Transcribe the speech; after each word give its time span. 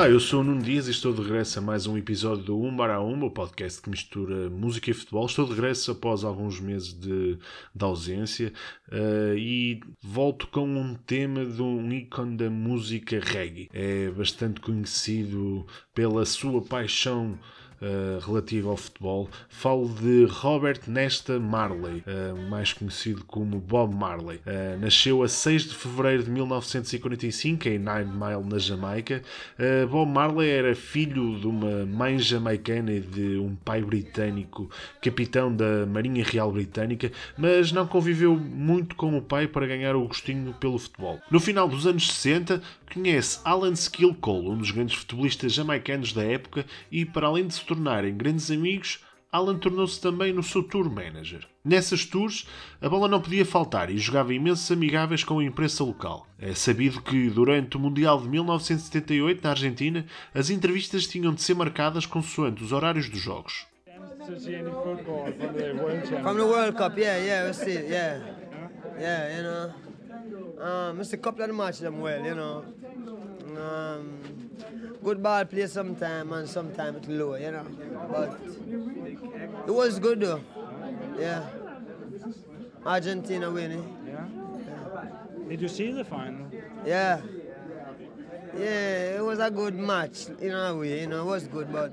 Olá, 0.00 0.08
eu 0.08 0.18
sou 0.18 0.40
o 0.40 0.44
Nuno 0.44 0.62
Dias 0.62 0.88
e 0.88 0.92
estou 0.92 1.12
de 1.12 1.20
regresso 1.20 1.58
a 1.58 1.62
mais 1.62 1.86
um 1.86 1.94
episódio 1.94 2.42
do 2.42 2.58
1 2.58 2.74
para 2.74 3.02
1, 3.02 3.22
o 3.22 3.30
podcast 3.30 3.82
que 3.82 3.90
mistura 3.90 4.48
música 4.48 4.90
e 4.90 4.94
futebol. 4.94 5.26
Estou 5.26 5.44
de 5.44 5.52
regresso 5.52 5.90
após 5.90 6.24
alguns 6.24 6.58
meses 6.58 6.98
de, 6.98 7.36
de 7.74 7.84
ausência 7.84 8.50
uh, 8.88 9.36
e 9.36 9.78
volto 10.00 10.46
com 10.46 10.66
um 10.66 10.94
tema 10.94 11.44
de 11.44 11.60
um 11.60 11.92
ícone 11.92 12.34
da 12.34 12.48
música 12.48 13.20
reggae. 13.22 13.68
É 13.74 14.10
bastante 14.10 14.62
conhecido 14.62 15.66
pela 15.94 16.24
sua 16.24 16.62
paixão 16.62 17.38
uh, 17.80 18.18
relativo 18.24 18.70
ao 18.70 18.76
futebol. 18.76 19.28
Falo 19.48 19.88
de 19.88 20.24
Robert 20.24 20.80
Nesta 20.86 21.38
Marley, 21.38 22.02
uh, 22.06 22.50
mais 22.50 22.72
conhecido 22.72 23.24
como 23.24 23.58
Bob 23.58 23.94
Marley. 23.94 24.38
Uh, 24.38 24.78
nasceu 24.80 25.22
a 25.22 25.28
6 25.28 25.64
de 25.64 25.74
fevereiro 25.74 26.24
de 26.24 26.30
1945 26.30 27.68
em 27.68 27.78
Nine 27.78 28.10
Mile, 28.12 28.48
na 28.48 28.58
Jamaica. 28.58 29.22
Bob 29.90 30.10
Marley 30.10 30.48
era 30.48 30.74
filho 30.74 31.38
de 31.38 31.46
uma 31.46 31.84
mãe 31.86 32.18
jamaicana 32.18 32.92
e 32.92 33.00
de 33.00 33.38
um 33.38 33.54
pai 33.54 33.82
britânico, 33.82 34.70
capitão 35.00 35.54
da 35.54 35.86
Marinha 35.86 36.24
Real 36.24 36.50
Britânica, 36.50 37.10
mas 37.36 37.72
não 37.72 37.86
conviveu 37.86 38.36
muito 38.36 38.96
com 38.96 39.16
o 39.16 39.22
pai 39.22 39.46
para 39.46 39.66
ganhar 39.66 39.94
o 39.96 40.06
gostinho 40.06 40.52
pelo 40.54 40.78
futebol. 40.78 41.20
No 41.30 41.40
final 41.40 41.68
dos 41.68 41.86
anos 41.86 42.10
60, 42.10 42.62
conhece 42.92 43.40
Alan 43.44 43.72
Skill 43.72 44.14
Cole, 44.14 44.50
um 44.50 44.58
dos 44.58 44.70
grandes 44.70 44.96
futebolistas 44.96 45.52
jamaicanos 45.52 46.12
da 46.12 46.24
época, 46.24 46.66
e 46.90 47.04
para 47.04 47.26
além 47.26 47.46
de 47.46 47.54
se 47.54 47.64
tornarem 47.64 48.16
grandes 48.16 48.50
amigos, 48.50 49.04
Alan 49.32 49.58
tornou-se 49.58 50.00
também 50.00 50.32
no 50.32 50.42
seu 50.42 50.62
tour 50.62 50.90
manager. 50.90 51.46
Nessas 51.64 52.04
tours, 52.04 52.48
a 52.80 52.88
bola 52.88 53.06
não 53.06 53.20
podia 53.20 53.46
faltar 53.46 53.88
e 53.88 53.96
jogava 53.96 54.34
imensos 54.34 54.68
amigáveis 54.72 55.22
com 55.22 55.38
a 55.38 55.44
imprensa 55.44 55.84
local. 55.84 56.26
É 56.36 56.52
sabido 56.52 57.00
que, 57.00 57.30
durante 57.30 57.76
o 57.76 57.80
Mundial 57.80 58.20
de 58.20 58.28
1978, 58.28 59.44
na 59.44 59.50
Argentina, 59.50 60.04
as 60.34 60.50
entrevistas 60.50 61.06
tinham 61.06 61.32
de 61.32 61.42
ser 61.42 61.54
marcadas 61.54 62.06
consoante 62.06 62.64
os 62.64 62.72
horários 62.72 63.08
dos 63.08 63.20
jogos. 63.20 63.66
From 66.22 66.36
the 66.36 66.42
World 66.42 66.76
Cup, 66.76 66.98
yeah, 66.98 67.16
yeah, 67.18 67.46
we 67.46 67.54
see, 67.54 67.72
yeah. 67.72 68.20
Yeah, 68.98 69.36
you 69.36 69.42
know. 69.42 69.89
Um, 70.60 71.00
it's 71.00 71.12
a 71.12 71.16
couple 71.16 71.42
of 71.42 71.48
the 71.48 71.54
matches 71.54 71.80
them 71.80 72.00
well, 72.00 72.24
you 72.24 72.34
know. 72.34 72.64
Um, 73.56 74.20
good 75.02 75.22
ball 75.22 75.44
play 75.44 75.66
sometime 75.66 76.32
and 76.32 76.48
sometime 76.48 76.96
it's 76.96 77.08
low, 77.08 77.34
you 77.34 77.50
know. 77.50 77.64
But 78.10 78.38
it 79.66 79.72
was 79.72 79.98
good 79.98 80.20
though. 80.20 80.40
Yeah. 81.18 81.46
Argentina 82.84 83.50
winning. 83.50 83.84
Yeah. 84.06 84.26
yeah. 84.66 85.48
Did 85.48 85.60
you 85.60 85.68
see 85.68 85.92
the 85.92 86.04
final? 86.04 86.46
Yeah. 86.84 87.20
Yeah, 88.56 89.16
it 89.16 89.24
was 89.24 89.38
a 89.38 89.50
good 89.50 89.74
match 89.74 90.26
in 90.40 90.52
a 90.52 90.74
way, 90.74 91.00
you 91.02 91.06
know, 91.06 91.22
it 91.22 91.26
was 91.26 91.46
good, 91.46 91.72
but 91.72 91.92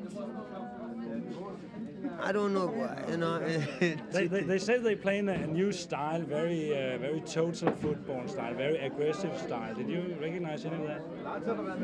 I 2.19 2.31
don't 2.31 2.53
know 2.53 2.67
why, 2.67 3.03
you 3.09 3.17
know. 3.17 3.39
they, 3.79 4.27
they, 4.27 4.41
they 4.41 4.57
say 4.67 4.77
they 4.79 4.95
play 4.95 5.19
in 5.19 5.29
a 5.29 5.47
new 5.47 5.71
style, 5.71 6.21
very 6.21 6.71
uh, 6.71 6.97
very 6.97 7.21
total 7.21 7.71
football 7.71 8.27
style, 8.27 8.53
very 8.53 8.77
aggressive 8.77 9.37
style. 9.39 9.73
Did 9.75 9.89
you 9.89 10.15
recognize 10.19 10.65
any 10.65 10.75
of 10.75 10.87
that? 10.87 11.01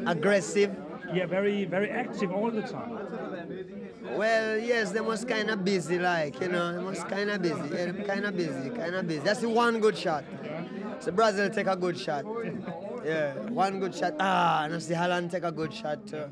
Aggressive? 0.07 0.75
Yeah, 1.13 1.25
very 1.25 1.65
very 1.65 1.89
active 1.89 2.31
all 2.31 2.51
the 2.51 2.61
time. 2.61 2.97
Well, 4.17 4.57
yes, 4.57 4.91
they 4.91 5.01
was 5.01 5.23
kind 5.25 5.49
of 5.49 5.63
busy, 5.63 5.99
like 5.99 6.39
you 6.41 6.49
know, 6.49 6.73
they 6.77 6.83
was 6.83 7.03
kind 7.03 7.29
of 7.29 7.41
busy. 7.41 7.69
Yeah, 7.71 7.91
kind 8.03 8.25
of 8.25 8.35
busy, 8.35 8.69
kind 8.69 8.95
of 8.95 9.07
busy. 9.07 9.19
That's 9.21 9.41
the 9.41 9.49
one 9.49 9.79
good 9.79 9.97
shot. 9.97 10.23
So 10.99 11.11
Brazil 11.11 11.49
take 11.49 11.67
a 11.67 11.75
good 11.75 11.99
shot. 11.99 12.25
yeah, 13.05 13.33
one 13.49 13.79
good 13.79 13.93
shot. 13.93 14.15
Ah, 14.19 14.63
and 14.63 14.73
I 14.73 14.79
see 14.79 14.93
Holland 14.93 15.31
take 15.31 15.43
a 15.43 15.51
good 15.51 15.73
shot 15.73 16.07
too. 16.07 16.31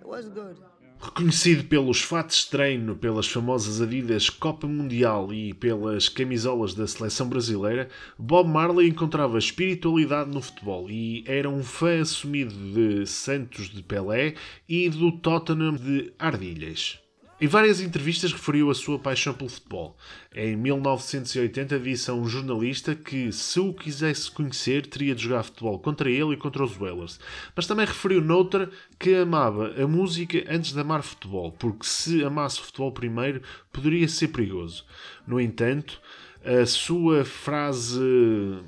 It 0.00 0.06
was 0.06 0.28
good. 0.28 0.58
Reconhecido 1.02 1.64
pelos 1.64 2.02
fatos 2.02 2.44
de 2.44 2.50
treino, 2.50 2.94
pelas 2.94 3.26
famosas 3.26 3.80
Adidas 3.80 4.28
Copa 4.28 4.66
Mundial 4.66 5.32
e 5.32 5.54
pelas 5.54 6.10
camisolas 6.10 6.74
da 6.74 6.86
seleção 6.86 7.26
brasileira, 7.26 7.88
Bob 8.18 8.50
Marley 8.50 8.90
encontrava 8.90 9.38
espiritualidade 9.38 10.28
no 10.28 10.42
futebol 10.42 10.90
e 10.90 11.24
era 11.26 11.48
um 11.48 11.64
fã 11.64 12.02
assumido 12.02 12.54
de 12.54 13.06
Santos 13.06 13.70
de 13.70 13.82
Pelé 13.82 14.34
e 14.68 14.90
do 14.90 15.10
Tottenham 15.10 15.74
de 15.74 16.12
Ardilhas. 16.18 16.98
Em 17.40 17.46
várias 17.46 17.80
entrevistas 17.80 18.34
referiu 18.34 18.70
a 18.70 18.74
sua 18.74 18.98
paixão 18.98 19.32
pelo 19.32 19.48
futebol. 19.48 19.96
Em 20.34 20.54
1980 20.54 21.80
disse 21.80 22.10
a 22.10 22.14
um 22.14 22.28
jornalista 22.28 22.94
que, 22.94 23.32
se 23.32 23.58
o 23.58 23.72
quisesse 23.72 24.30
conhecer, 24.30 24.84
teria 24.84 25.14
de 25.14 25.22
jogar 25.22 25.44
futebol 25.44 25.78
contra 25.78 26.10
ele 26.10 26.34
e 26.34 26.36
contra 26.36 26.62
os 26.62 26.78
Whalers. 26.78 27.18
Mas 27.56 27.66
também 27.66 27.86
referiu 27.86 28.20
noutra 28.20 28.70
que 28.98 29.14
amava 29.14 29.72
a 29.82 29.88
música 29.88 30.44
antes 30.50 30.74
de 30.74 30.80
amar 30.80 31.02
futebol, 31.02 31.50
porque 31.52 31.86
se 31.86 32.22
amasse 32.22 32.60
futebol 32.60 32.92
primeiro, 32.92 33.40
poderia 33.72 34.06
ser 34.06 34.28
perigoso. 34.28 34.84
No 35.26 35.40
entanto, 35.40 35.98
a 36.44 36.66
sua 36.66 37.24
frase 37.24 38.00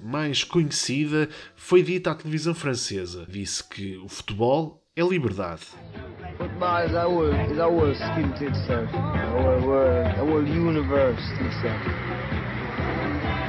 mais 0.03 0.45
conhecida 0.45 1.29
foi 1.55 1.83
dita 1.83 2.11
à 2.11 2.15
televisão 2.15 2.55
francesa. 2.55 3.27
Disse 3.29 3.63
que 3.69 3.99
o 3.99 4.09
futebol 4.09 4.82
é 4.95 5.03
liberdade. 5.03 5.63
Football 6.37 6.85
is 6.85 6.93
whole, 6.93 7.33
is 7.51 7.59
skill 7.95 8.31
to 8.39 8.47
itself, 8.47 8.93
world, 10.23 10.47
universe. 10.47 11.23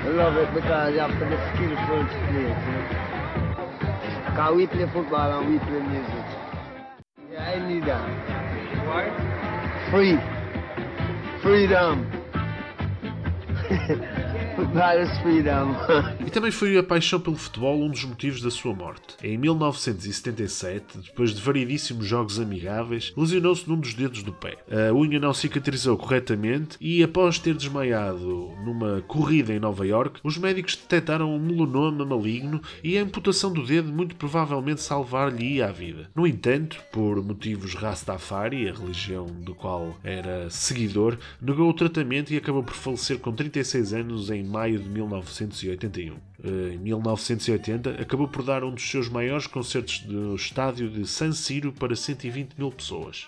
I 0.05 0.07
love 0.07 0.37
it 0.37 0.53
because 0.53 0.93
you 0.93 0.99
have 0.99 1.11
skillful 1.53 2.07
to 2.07 2.15
we 4.55 4.67
play 4.67 4.85
football 4.93 5.39
and 5.39 5.51
we 5.51 5.59
play 5.59 5.81
music. 5.81 6.25
I 7.37 7.59
need 7.67 7.83
that. 7.87 8.07
Free. 9.91 10.17
Freedom. 11.41 12.07
e 16.25 16.29
também 16.29 16.51
foi 16.51 16.77
a 16.77 16.83
paixão 16.83 17.19
pelo 17.19 17.35
futebol 17.35 17.81
um 17.81 17.89
dos 17.89 18.03
motivos 18.03 18.41
da 18.41 18.51
sua 18.51 18.73
morte. 18.73 19.15
Em 19.23 19.37
1977, 19.37 20.99
depois 20.99 21.33
de 21.33 21.41
variedíssimos 21.41 22.05
jogos 22.05 22.39
amigáveis, 22.39 23.13
lesionou-se 23.17 23.67
num 23.67 23.79
dos 23.79 23.93
dedos 23.93 24.23
do 24.23 24.31
pé. 24.31 24.57
A 24.89 24.93
unha 24.93 25.19
não 25.19 25.33
cicatrizou 25.33 25.97
corretamente 25.97 26.77
e, 26.79 27.03
após 27.03 27.39
ter 27.39 27.55
desmaiado 27.55 28.51
numa 28.63 29.01
corrida 29.01 29.53
em 29.53 29.59
Nova 29.59 29.85
York, 29.85 30.19
os 30.23 30.37
médicos 30.37 30.75
detectaram 30.75 31.33
um 31.33 31.39
melanoma 31.39 32.05
maligno 32.05 32.61
e 32.83 32.97
a 32.97 33.01
amputação 33.01 33.51
do 33.51 33.65
dedo 33.65 33.91
muito 33.91 34.15
provavelmente 34.15 34.81
salvar-lhe 34.81 35.61
a 35.61 35.71
vida. 35.71 36.09
No 36.15 36.27
entanto, 36.27 36.77
por 36.91 37.23
motivos 37.23 37.73
Rastafari, 37.73 38.69
a 38.69 38.73
religião 38.73 39.25
do 39.25 39.55
qual 39.55 39.97
era 40.03 40.49
seguidor, 40.49 41.17
negou 41.41 41.69
o 41.69 41.73
tratamento 41.73 42.33
e 42.33 42.37
acabou 42.37 42.63
por 42.63 42.75
falecer 42.75 43.19
com 43.19 43.31
36 43.31 43.93
anos 43.93 44.29
em 44.29 44.42
maio 44.43 44.79
de 44.79 44.89
1981. 44.89 46.15
Eh, 46.43 46.73
em 46.73 46.77
1980, 46.77 48.01
acabou 48.01 48.27
por 48.27 48.43
dar 48.43 48.63
um 48.63 48.73
dos 48.73 48.89
seus 48.89 49.09
maiores 49.09 49.47
concertos 49.47 50.05
no 50.05 50.35
estádio 50.35 50.89
de 50.89 51.07
San 51.07 51.31
Siro 51.31 51.71
para 51.71 51.95
120 51.95 52.55
mil 52.57 52.71
pessoas. 52.71 53.27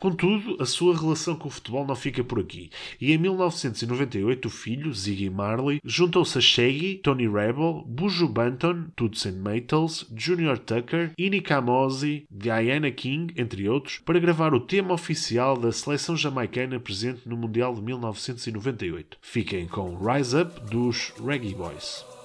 Contudo, 0.00 0.56
a 0.60 0.66
sua 0.66 0.96
relação 0.96 1.36
com 1.36 1.48
o 1.48 1.50
futebol 1.50 1.86
não 1.86 1.96
fica 1.96 2.22
por 2.22 2.38
aqui, 2.38 2.70
e 3.00 3.12
em 3.12 3.18
1998 3.18 4.46
o 4.46 4.50
filho, 4.50 4.92
Ziggy 4.92 5.30
Marley, 5.30 5.80
juntou-se 5.84 6.36
a 6.36 6.40
Shaggy, 6.40 7.00
Tony 7.02 7.26
Rebel, 7.26 7.84
Buju 7.86 8.28
Banton, 8.28 8.86
Toots 8.94 9.24
Maytals, 9.26 10.06
Junior 10.14 10.58
Tucker, 10.58 11.12
Ini 11.18 11.40
Kamosi, 11.40 12.26
Diana 12.30 12.90
King, 12.90 13.32
entre 13.36 13.68
outros, 13.68 13.98
para 13.98 14.18
gravar 14.18 14.54
o 14.54 14.60
tema 14.60 14.92
oficial 14.92 15.56
da 15.56 15.72
seleção 15.72 16.16
jamaicana 16.16 16.78
presente 16.78 17.26
no 17.26 17.36
Mundial 17.36 17.74
de 17.74 17.82
1998. 17.82 19.18
Fiquem 19.20 19.66
com 19.66 19.96
Rise 19.96 20.36
Up 20.36 20.60
dos 20.70 21.12
Reggae 21.24 21.54
Boys. 21.54 22.15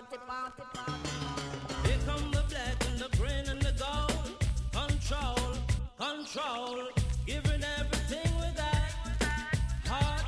Party, 0.00 0.16
party, 0.26 0.62
party. 0.74 1.88
Here 1.88 1.98
come 2.06 2.30
the 2.30 2.42
black 2.48 2.86
and 2.88 2.98
the 2.98 3.08
green 3.16 3.48
and 3.48 3.60
the 3.60 3.72
gold. 3.78 4.32
Control, 4.72 5.56
control, 5.98 6.88
giving 7.26 7.62
everything 7.78 8.30
we 8.36 8.48
got. 8.56 8.90
Heart, 9.86 10.22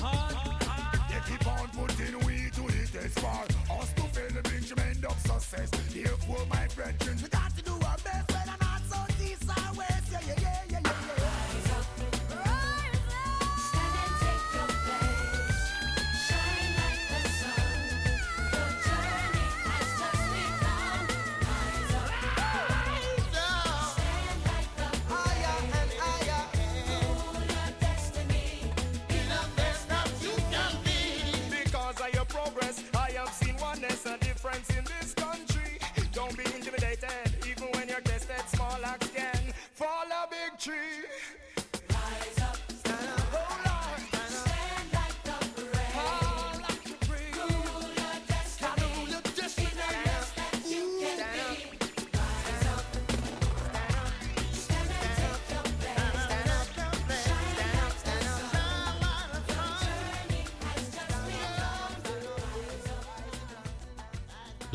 heart, 0.00 1.10
They 1.10 1.30
keep 1.30 1.46
on 1.46 1.68
putting 1.68 2.18
we 2.26 2.50
to 2.50 2.62
the 2.62 2.98
test 2.98 3.18
for 3.20 3.72
us 3.72 3.92
to 3.94 4.02
feel 4.02 4.42
the 4.42 4.48
big 4.48 4.66
tremendous 4.66 5.16
success. 5.22 5.70
Therefore, 5.70 6.46
my 6.50 6.66
brethren, 6.74 7.18
we 7.22 7.28
got 7.28 7.56
to 7.56 7.62
do 7.62 7.72
our 7.72 7.96
best 8.04 8.32
when 8.32 8.48
I'm 8.48 8.58
not 8.60 8.82
so 8.90 9.24
east 9.24 9.48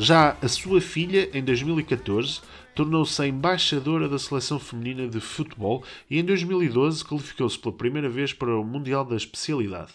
Já 0.02 0.34
a 0.40 0.48
sua 0.48 0.80
filha, 0.80 1.28
em 1.36 1.44
2014, 1.44 2.40
tornou-se 2.74 3.20
a 3.20 3.26
embaixadora 3.26 4.08
da 4.08 4.18
seleção 4.18 4.58
feminina 4.58 5.06
de 5.06 5.20
futebol 5.20 5.84
e 6.08 6.18
em 6.18 6.24
2012 6.24 7.04
qualificou-se 7.04 7.58
pela 7.58 7.76
primeira 7.76 8.08
vez 8.08 8.32
para 8.32 8.58
o 8.58 8.64
Mundial 8.64 9.04
da 9.04 9.14
Especialidade. 9.14 9.92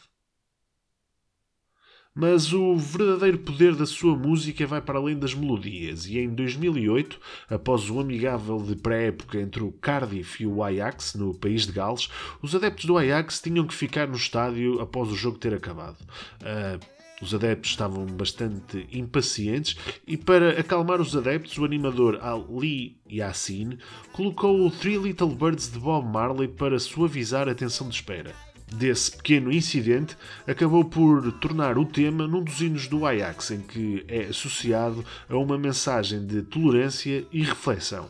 Mas 2.13 2.53
o 2.53 2.77
verdadeiro 2.77 3.39
poder 3.39 3.73
da 3.75 3.87
sua 3.87 4.15
música 4.15 4.67
vai 4.67 4.79
para 4.79 4.99
além 4.99 5.17
das 5.17 5.33
melodias, 5.33 6.05
e 6.05 6.19
em 6.19 6.29
2008, 6.29 7.19
após 7.49 7.89
o 7.89 7.99
amigável 7.99 8.61
de 8.61 8.75
pré-época 8.75 9.41
entre 9.41 9.63
o 9.63 9.71
Cardiff 9.71 10.43
e 10.43 10.45
o 10.45 10.63
Ajax, 10.63 11.15
no 11.15 11.33
país 11.33 11.65
de 11.65 11.71
Gales, 11.71 12.11
os 12.43 12.53
adeptos 12.53 12.85
do 12.85 12.95
Ajax 12.95 13.41
tinham 13.41 13.65
que 13.65 13.73
ficar 13.73 14.07
no 14.07 14.17
estádio 14.17 14.79
após 14.79 15.09
o 15.09 15.15
jogo 15.15 15.39
ter 15.39 15.55
acabado. 15.55 15.97
Ah, 16.43 16.77
os 17.25 17.33
adeptos 17.33 17.71
estavam 17.71 18.05
bastante 18.05 18.87
impacientes 18.91 19.75
e, 20.07 20.15
para 20.15 20.59
acalmar 20.59 21.01
os 21.01 21.15
adeptos, 21.15 21.57
o 21.57 21.65
animador 21.65 22.19
Ali 22.21 22.97
Yassin 23.11 23.77
colocou 24.13 24.65
o 24.65 24.69
Three 24.69 24.97
Little 24.97 25.29
Birds 25.29 25.71
de 25.71 25.79
Bob 25.79 26.07
Marley 26.07 26.47
para 26.47 26.77
suavizar 26.77 27.49
a 27.49 27.55
tensão 27.55 27.89
de 27.89 27.95
espera. 27.95 28.33
Desse 28.71 29.11
pequeno 29.11 29.51
incidente, 29.51 30.17
acabou 30.47 30.85
por 30.85 31.31
tornar 31.33 31.77
o 31.77 31.85
tema 31.85 32.27
num 32.27 32.43
dos 32.43 32.61
hinos 32.61 32.87
do 32.87 33.05
Ajax, 33.05 33.51
em 33.51 33.61
que 33.61 34.03
é 34.07 34.25
associado 34.25 35.05
a 35.29 35.37
uma 35.37 35.57
mensagem 35.57 36.25
de 36.25 36.41
tolerância 36.43 37.25
e 37.31 37.43
reflexão. 37.43 38.09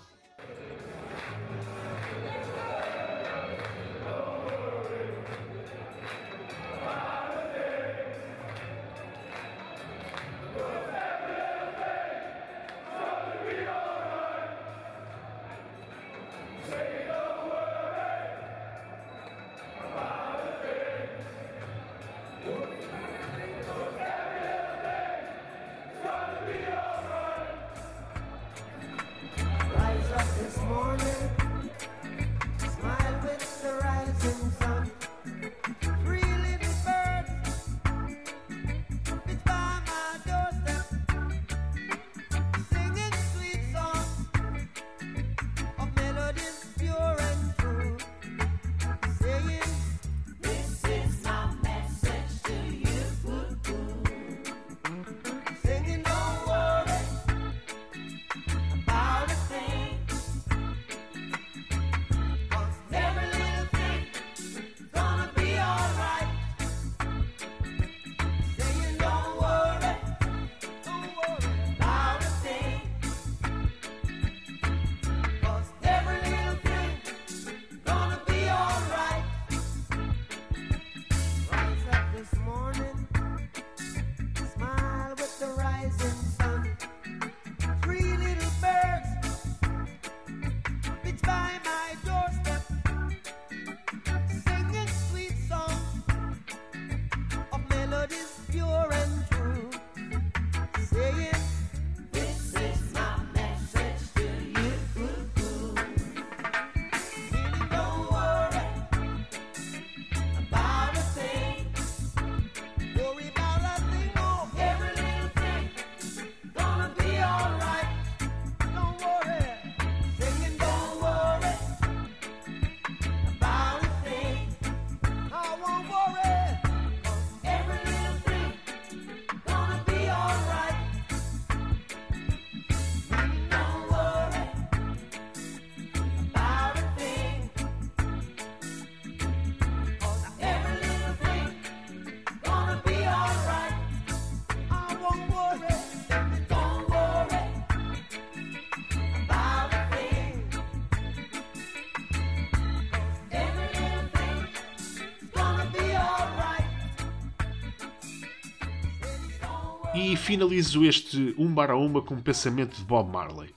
E 159.96 160.18
finalizo 160.18 160.84
este 160.84 161.34
Umbar 161.38 161.72
a 161.72 161.78
Umba 161.78 162.02
com 162.02 162.16
um 162.16 162.22
pensamento 162.22 162.76
de 162.76 162.84
Bob 162.84 163.10
Marley. 163.10 163.56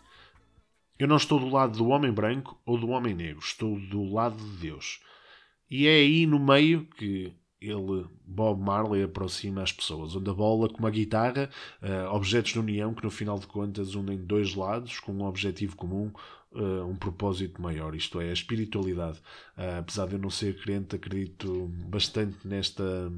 Eu 0.96 1.08
não 1.08 1.16
estou 1.16 1.40
do 1.40 1.48
lado 1.48 1.76
do 1.76 1.88
homem 1.88 2.12
branco 2.12 2.56
ou 2.64 2.78
do 2.78 2.90
homem 2.90 3.12
negro, 3.12 3.40
estou 3.40 3.78
do 3.80 4.04
lado 4.04 4.36
de 4.36 4.56
Deus. 4.58 5.00
E 5.68 5.88
é 5.88 5.96
aí 5.96 6.26
no 6.26 6.38
meio 6.38 6.86
que 6.86 7.32
ele, 7.60 8.06
Bob 8.24 8.62
Marley, 8.62 9.02
aproxima 9.02 9.62
as 9.62 9.72
pessoas, 9.72 10.14
onde 10.14 10.30
a 10.30 10.34
bola, 10.34 10.68
como 10.68 10.86
a 10.86 10.90
guitarra, 10.90 11.50
eh, 11.82 12.08
objetos 12.08 12.52
de 12.52 12.60
união 12.60 12.94
que 12.94 13.02
no 13.02 13.10
final 13.10 13.36
de 13.38 13.48
contas 13.48 13.96
unem 13.96 14.18
dois 14.18 14.54
lados 14.54 15.00
com 15.00 15.12
um 15.12 15.24
objetivo 15.24 15.74
comum, 15.74 16.12
eh, 16.54 16.82
um 16.82 16.94
propósito 16.94 17.60
maior, 17.60 17.96
isto 17.96 18.20
é, 18.20 18.30
a 18.30 18.32
espiritualidade. 18.32 19.20
Eh, 19.56 19.78
apesar 19.78 20.06
de 20.06 20.14
eu 20.14 20.20
não 20.20 20.30
ser 20.30 20.56
crente, 20.62 20.94
acredito 20.94 21.66
bastante 21.88 22.46
nesta 22.46 23.10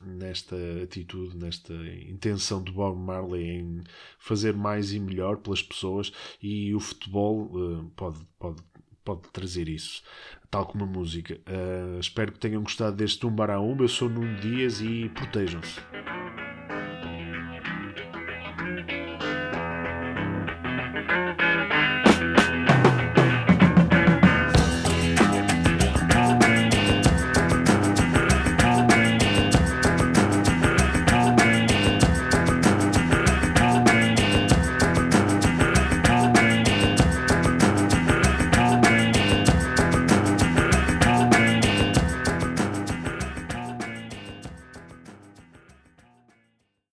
nesta 0.00 0.56
atitude, 0.82 1.36
nesta 1.36 1.72
intenção 2.08 2.62
de 2.62 2.72
Bob 2.72 2.98
Marley 2.98 3.44
em 3.44 3.84
fazer 4.18 4.54
mais 4.54 4.92
e 4.92 5.00
melhor 5.00 5.38
pelas 5.38 5.62
pessoas 5.62 6.12
e 6.42 6.74
o 6.74 6.80
futebol 6.80 7.50
eh, 7.54 7.84
pode, 7.96 8.18
pode, 8.38 8.62
pode 9.04 9.22
trazer 9.32 9.68
isso, 9.68 10.02
tal 10.50 10.66
como 10.66 10.84
a 10.84 10.86
música. 10.86 11.40
Eh, 11.46 11.98
espero 12.00 12.32
que 12.32 12.38
tenham 12.38 12.62
gostado 12.62 12.96
deste 12.96 13.26
Um 13.26 13.30
Bará 13.30 13.60
Um. 13.60 13.76
Eu 13.80 13.88
sou 13.88 14.08
Nuno 14.08 14.38
Dias 14.40 14.80
e 14.80 15.08
protejam-se. 15.10 15.80